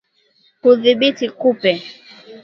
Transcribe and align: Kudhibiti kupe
Kudhibiti 0.61 1.25
kupe 1.39 1.71